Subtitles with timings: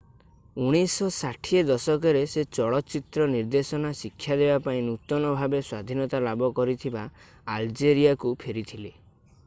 [0.75, 7.05] 1960 ଦଶକରେ ସେ ଚଳଚିତ୍ର ନିର୍ଦ୍ଦେଶନା ଶିକ୍ଷା ଦେବାପାଇଁ ନୂତନ-ଭାବେ-ସ୍ଵାଧୀନତା ଲାଭ କରିଥିବା
[7.57, 8.93] ଆଲଜେରିଆକୁ ଫେରିଥିଲେ